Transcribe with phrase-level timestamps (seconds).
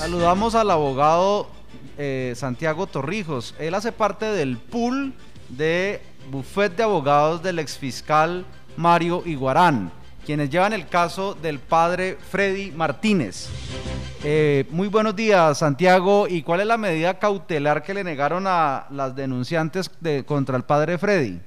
[0.00, 1.46] Saludamos al abogado
[1.98, 3.54] eh, Santiago Torrijos.
[3.58, 5.12] Él hace parte del pool
[5.50, 8.46] de bufet de abogados del exfiscal
[8.78, 9.92] Mario Iguarán,
[10.24, 13.50] quienes llevan el caso del padre Freddy Martínez.
[14.24, 16.26] Eh, muy buenos días, Santiago.
[16.26, 20.62] ¿Y cuál es la medida cautelar que le negaron a las denunciantes de, contra el
[20.62, 21.40] padre Freddy?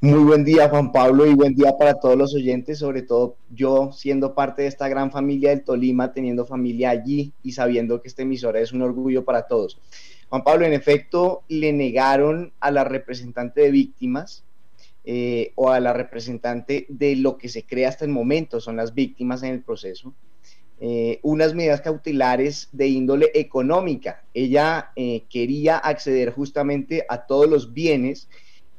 [0.00, 3.90] Muy buen día, Juan Pablo, y buen día para todos los oyentes, sobre todo yo
[3.92, 8.22] siendo parte de esta gran familia del Tolima, teniendo familia allí y sabiendo que esta
[8.22, 9.80] emisora es un orgullo para todos.
[10.28, 14.44] Juan Pablo, en efecto, le negaron a la representante de víctimas
[15.04, 18.94] eh, o a la representante de lo que se cree hasta el momento, son las
[18.94, 20.14] víctimas en el proceso,
[20.78, 24.22] eh, unas medidas cautelares de índole económica.
[24.32, 28.28] Ella eh, quería acceder justamente a todos los bienes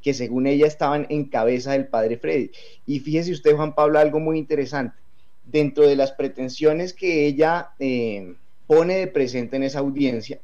[0.02, 2.52] que según ella estaban en cabeza del padre Freddy.
[2.86, 4.98] Y fíjese usted, Juan Pablo, algo muy interesante.
[5.46, 8.36] Dentro de las pretensiones que ella eh,
[8.68, 10.40] pone de presente en esa audiencia,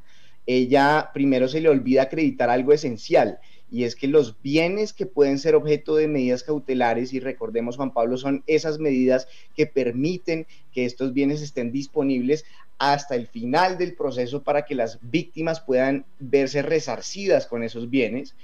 [0.48, 3.40] ella primero se le olvida acreditar algo esencial,
[3.72, 7.92] y es que los bienes que pueden ser objeto de medidas cautelares, y recordemos Juan
[7.92, 12.46] Pablo, son esas medidas que permiten que estos bienes estén disponibles
[12.78, 18.36] hasta el final del proceso para que las víctimas puedan verse resarcidas con esos bienes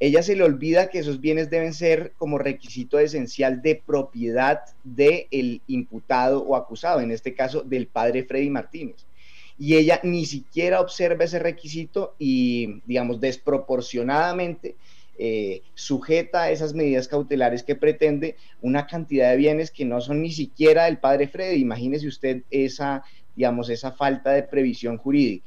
[0.00, 5.60] ella se le olvida que esos bienes deben ser como requisito esencial de propiedad del
[5.66, 9.04] imputado o acusado, en este caso del padre Freddy Martínez.
[9.58, 14.74] Y ella ni siquiera observa ese requisito y, digamos, desproporcionadamente
[15.18, 20.22] eh, sujeta a esas medidas cautelares que pretende una cantidad de bienes que no son
[20.22, 21.60] ni siquiera del padre Freddy.
[21.60, 23.02] Imagínese usted esa,
[23.36, 25.44] digamos, esa falta de previsión jurídica.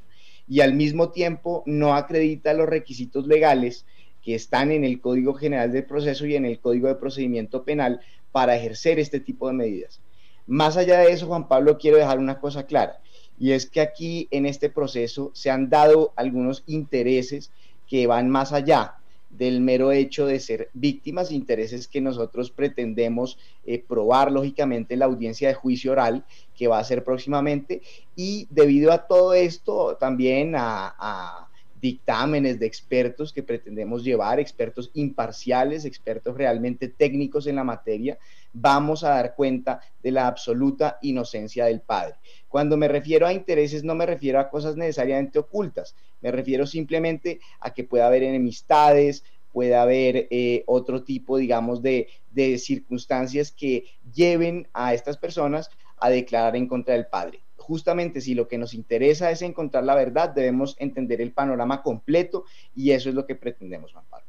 [0.48, 3.88] Y al mismo tiempo no acredita los requisitos legales
[4.24, 8.00] que están en el Código General del Proceso y en el Código de Procedimiento Penal
[8.32, 10.00] para ejercer este tipo de medidas.
[10.48, 13.00] Más allá de eso, Juan Pablo, quiero dejar una cosa clara,
[13.40, 17.52] y es que aquí en este proceso se han dado algunos intereses
[17.88, 18.96] que van más allá
[19.30, 25.06] del mero hecho de ser víctimas, intereses que nosotros pretendemos eh, probar lógicamente en la
[25.06, 26.24] audiencia de juicio oral
[26.56, 27.82] que va a ser próximamente,
[28.16, 31.48] y debido a todo esto también a
[31.84, 38.18] dictámenes de expertos que pretendemos llevar, expertos imparciales, expertos realmente técnicos en la materia,
[38.54, 42.16] vamos a dar cuenta de la absoluta inocencia del padre.
[42.48, 47.42] Cuando me refiero a intereses, no me refiero a cosas necesariamente ocultas, me refiero simplemente
[47.60, 53.84] a que pueda haber enemistades, puede haber eh, otro tipo, digamos, de, de circunstancias que
[54.14, 58.74] lleven a estas personas a declarar en contra del padre justamente si lo que nos
[58.74, 62.44] interesa es encontrar la verdad, debemos entender el panorama completo
[62.76, 64.28] y eso es lo que pretendemos, Juan Pablo.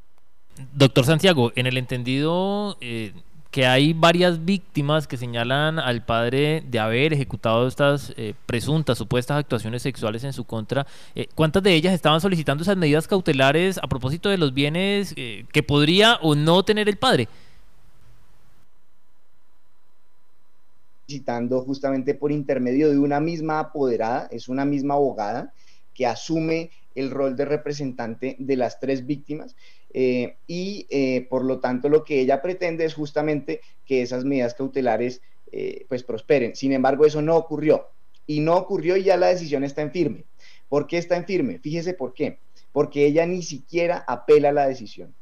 [0.72, 3.12] Doctor Santiago, en el entendido eh,
[3.50, 9.38] que hay varias víctimas que señalan al padre de haber ejecutado estas eh, presuntas, supuestas
[9.38, 10.86] actuaciones sexuales en su contra,
[11.16, 15.62] eh, ¿cuántas de ellas estaban solicitando esas medidas cautelares a propósito de los bienes que
[15.66, 17.28] podría o no tener el padre?
[21.64, 25.52] Justamente por intermedio de una misma apoderada, es una misma abogada
[25.92, 29.56] que asume el rol de representante de las tres víctimas
[29.92, 34.54] eh, y eh, por lo tanto lo que ella pretende es justamente que esas medidas
[34.54, 35.20] cautelares
[35.52, 36.56] eh, pues prosperen.
[36.56, 37.88] Sin embargo, eso no ocurrió
[38.26, 40.24] y no ocurrió y ya la decisión está en firme.
[40.68, 41.58] ¿Por qué está en firme?
[41.58, 42.38] Fíjese por qué.
[42.72, 45.14] Porque ella ni siquiera apela a la decisión.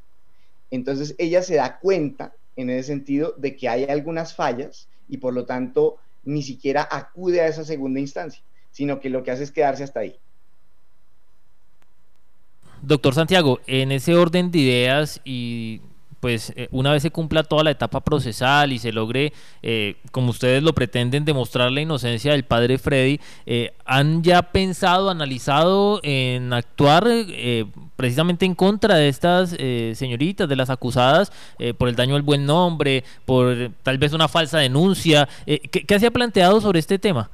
[0.71, 5.35] Entonces ella se da cuenta en ese sentido de que hay algunas fallas y por
[5.35, 9.53] lo tanto ni siquiera acude a esa segunda instancia, sino que lo que hace es
[9.53, 10.17] quedarse hasta ahí.
[12.81, 15.83] Doctor Santiago, en ese orden de ideas y
[16.23, 20.31] pues eh, una vez se cumpla toda la etapa procesal y se logre, eh, como
[20.31, 26.53] ustedes lo pretenden, demostrar la inocencia del padre Freddy, eh, ¿han ya pensado, analizado en
[26.53, 27.09] actuar
[27.97, 29.51] precisamente en contra de estas
[29.99, 31.33] señoritas, de las acusadas,
[31.77, 35.29] por el daño al buen nombre, por tal vez una falsa denuncia?
[35.45, 37.31] ¿qué, ¿Qué se ha planteado sobre este tema?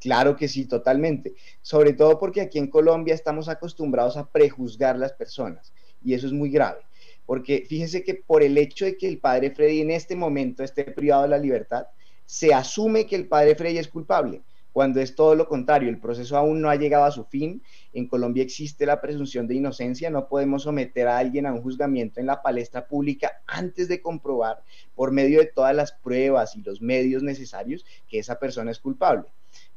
[0.00, 1.34] Claro que sí, totalmente.
[1.62, 5.72] Sobre todo porque aquí en Colombia estamos acostumbrados a prejuzgar las personas
[6.04, 6.85] y eso es muy grave
[7.26, 10.84] porque fíjese que por el hecho de que el padre Freddy en este momento esté
[10.84, 11.86] privado de la libertad,
[12.24, 14.42] se asume que el padre Freddy es culpable,
[14.76, 17.62] cuando es todo lo contrario, el proceso aún no ha llegado a su fin,
[17.94, 22.20] en Colombia existe la presunción de inocencia, no podemos someter a alguien a un juzgamiento
[22.20, 24.62] en la palestra pública antes de comprobar
[24.94, 29.24] por medio de todas las pruebas y los medios necesarios que esa persona es culpable.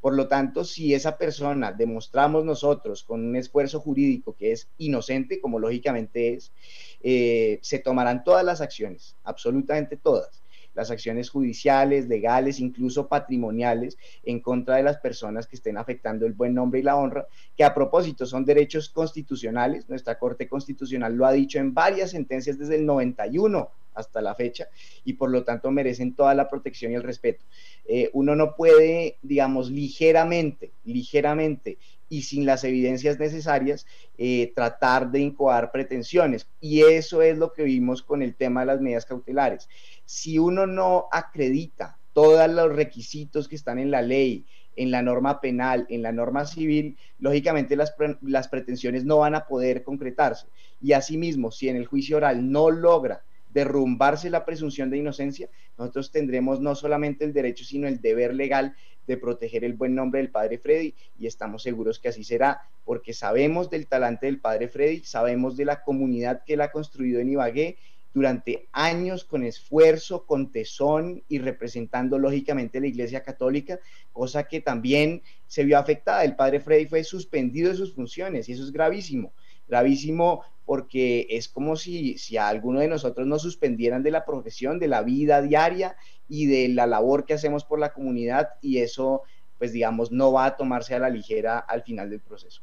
[0.02, 5.40] Por lo tanto, si esa persona demostramos nosotros con un esfuerzo jurídico que es inocente,
[5.40, 6.52] como lógicamente es,
[7.00, 10.42] eh, se tomarán todas las acciones, absolutamente todas.
[10.74, 16.34] Las acciones judiciales, legales, incluso patrimoniales en contra de las personas que estén afectando el
[16.34, 19.90] buen nombre y la honra, que a propósito son derechos constitucionales.
[19.90, 23.70] Nuestra Corte Constitucional lo ha dicho en varias sentencias desde el 91
[24.00, 24.68] hasta la fecha
[25.04, 27.46] y por lo tanto merecen toda la protección y el respeto.
[27.86, 31.78] Eh, uno no puede, digamos, ligeramente, ligeramente
[32.10, 33.86] y sin las evidencias necesarias,
[34.18, 36.50] eh, tratar de incoar pretensiones.
[36.60, 39.70] Y eso es lo que vimos con el tema de las medidas cautelares.
[40.06, 44.46] Si uno no acredita todos los requisitos que están en la ley,
[44.76, 49.46] en la norma penal, en la norma civil, lógicamente las, las pretensiones no van a
[49.46, 50.48] poder concretarse.
[50.82, 56.12] Y asimismo, si en el juicio oral no logra derrumbarse la presunción de inocencia, nosotros
[56.12, 58.76] tendremos no solamente el derecho, sino el deber legal
[59.08, 63.14] de proteger el buen nombre del padre Freddy y estamos seguros que así será, porque
[63.14, 67.30] sabemos del talante del padre Freddy, sabemos de la comunidad que él ha construido en
[67.30, 67.78] Ibagué
[68.14, 73.80] durante años con esfuerzo, con tesón y representando lógicamente la Iglesia Católica,
[74.12, 76.24] cosa que también se vio afectada.
[76.24, 79.34] El padre Freddy fue suspendido de sus funciones y eso es gravísimo
[79.70, 84.78] gravísimo porque es como si, si a alguno de nosotros nos suspendieran de la profesión,
[84.78, 85.96] de la vida diaria
[86.28, 89.24] y de la labor que hacemos por la comunidad y eso,
[89.58, 92.62] pues digamos, no va a tomarse a la ligera al final del proceso.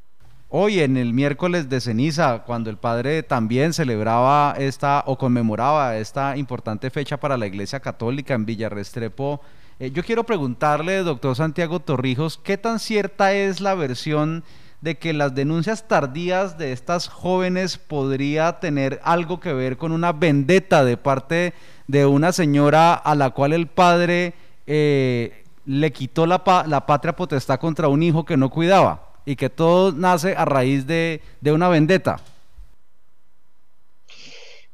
[0.49, 6.37] Hoy en el miércoles de ceniza, cuando el padre también celebraba esta o conmemoraba esta
[6.37, 9.41] importante fecha para la Iglesia Católica en Villarrestrepo,
[9.81, 14.45] eh, yo quiero preguntarle, doctor Santiago Torrijos, ¿qué tan cierta es la versión
[14.81, 20.13] de que las denuncias tardías de estas jóvenes podría tener algo que ver con una
[20.13, 21.55] vendetta de parte
[21.87, 24.35] de una señora a la cual el padre
[24.67, 29.51] eh, le quitó la, la, patria potestad contra un hijo que no cuidaba y que
[29.51, 32.21] todo nace a raíz de, de una vendetta.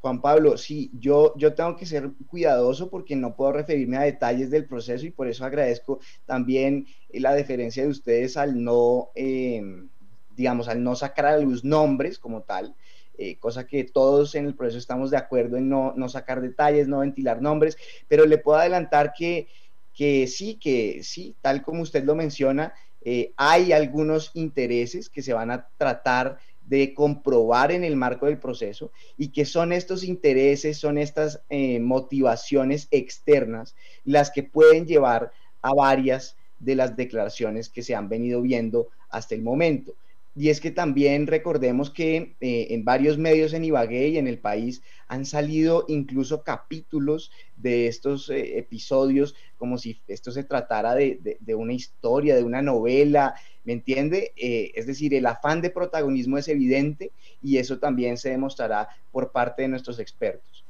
[0.02, 4.50] Juan Pablo, sí, yo, yo tengo que ser cuidadoso porque no puedo referirme a detalles
[4.50, 9.88] del proceso y por eso agradezco también la deferencia de ustedes al no, em,
[10.34, 12.74] digamos, al no sacar a luz nombres como tal,
[13.16, 16.98] eh, cosa que todos en el proceso estamos de acuerdo en no, sacar detalles, no
[16.98, 17.78] ventilar nombres,
[18.08, 19.46] pero le puedo adelantar que,
[19.94, 25.32] que sí, que sí, tal como usted lo menciona, eh, hay algunos intereses que se
[25.32, 30.78] van a tratar de comprobar en el marco del proceso y que son estos intereses,
[30.78, 33.74] son estas eh, motivaciones externas
[34.04, 39.34] las que pueden llevar a varias de las declaraciones que se han venido viendo hasta
[39.34, 39.94] el momento.
[40.34, 44.38] Y es que también recordemos que eh, en varios medios en Ibagué y en el
[44.38, 51.38] país han salido incluso capítulos de estos eh, episodios como si esto se tratara de,
[51.54, 54.32] una historia, de una novela, ¿me entiende?
[54.36, 57.12] Eh, es decir, el afán de protagonismo es evidente
[57.42, 60.64] y eso también se demostrará por parte de nuestros expertos.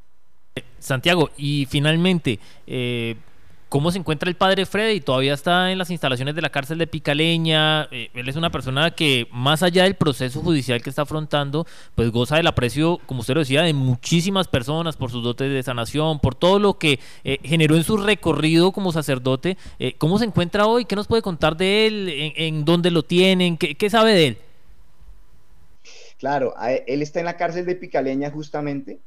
[0.78, 2.38] Santiago, y finalmente,
[3.72, 5.00] ¿Cómo se encuentra el padre Freddy?
[5.00, 7.84] Todavía está en las instalaciones de la cárcel de Picaleña.
[7.90, 12.10] Eh, él es una persona que, más allá del proceso judicial que está afrontando, pues
[12.10, 16.20] goza del aprecio, como usted lo decía, de muchísimas personas por sus dotes de sanación,
[16.20, 19.56] por todo lo que eh, generó en su recorrido como sacerdote.
[19.78, 20.84] Eh, ¿Cómo se encuentra hoy?
[20.84, 22.32] ¿Qué nos puede contar de él?
[22.36, 23.56] ¿En, dónde lo tienen?
[23.56, 24.38] ¿Qué, sabe de él?
[26.18, 26.52] Claro,
[26.86, 28.98] él está en la cárcel de Picaleña justamente.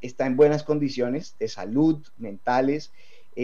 [0.00, 2.92] está en buenas condiciones de salud, mentales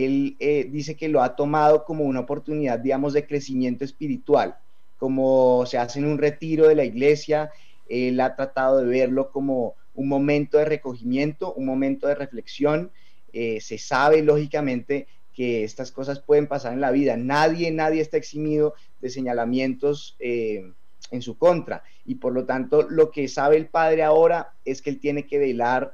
[0.05, 4.57] él eh, dice que lo ha tomado como una oportunidad, digamos, de crecimiento espiritual,
[4.99, 7.51] como se hace en un retiro de la iglesia,
[7.89, 12.91] él ha tratado de verlo como un momento de recogimiento, un momento de reflexión.
[13.33, 17.17] Eh, se sabe, lógicamente, que estas cosas pueden pasar en la vida.
[17.17, 20.73] Nadie, nadie está eximido de señalamientos eh,
[21.11, 21.85] en su contra.
[22.05, 25.39] Y por lo tanto, lo que sabe el padre ahora es que él tiene que
[25.39, 25.93] velar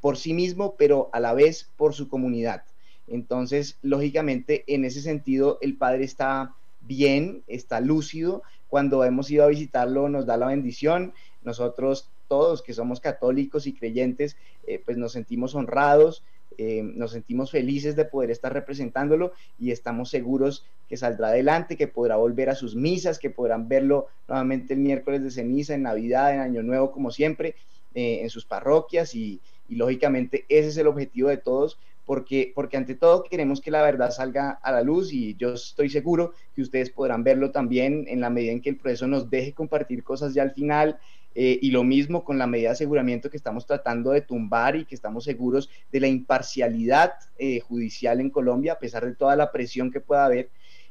[0.00, 2.62] por sí mismo, pero a la vez por su comunidad.
[3.10, 8.42] Entonces, lógicamente, en ese sentido, el Padre está bien, está lúcido.
[8.68, 11.12] Cuando hemos ido a visitarlo, nos da la bendición.
[11.42, 14.36] Nosotros todos que somos católicos y creyentes,
[14.66, 16.22] eh, pues nos sentimos honrados,
[16.58, 21.88] eh, nos sentimos felices de poder estar representándolo y estamos seguros que saldrá adelante, que
[21.88, 26.32] podrá volver a sus misas, que podrán verlo nuevamente el miércoles de ceniza, en Navidad,
[26.32, 27.56] en Año Nuevo, como siempre,
[27.94, 32.76] eh, en sus parroquias y, y lógicamente ese es el objetivo de todos, porque, porque
[32.76, 36.62] ante todo queremos que la verdad salga a la luz y yo estoy seguro que
[36.62, 40.34] ustedes podrán verlo también en la medida en que el proceso nos deje compartir cosas
[40.34, 40.98] ya al final.
[41.34, 44.84] Eh, y lo mismo con la medida de aseguramiento que estamos tratando de tumbar y
[44.84, 49.52] que estamos seguros de la imparcialidad eh, judicial en Colombia, a pesar de toda la
[49.52, 50.50] presión que pueda haber,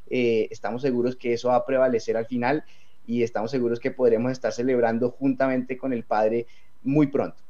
[0.10, 2.63] eh, estamos seguros que eso va a prevalecer al final
[3.06, 6.48] y estamos seguros que podremos estar celebrando juntamente con el Padre
[6.84, 7.49] muy pronto.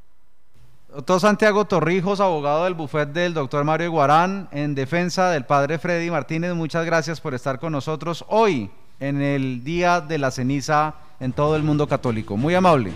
[0.91, 6.09] Doctor Santiago Torrijos, abogado del bufet del doctor Mario Iguarán, en defensa del padre Freddy
[6.09, 11.31] Martínez, muchas gracias por estar con nosotros hoy en el Día de la Ceniza en
[11.31, 12.37] todo el mundo católico.
[12.37, 12.91] Muy amable.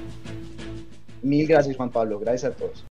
[1.22, 2.20] Mil gracias, Juan Pablo.
[2.20, 2.82] Gracias a todos.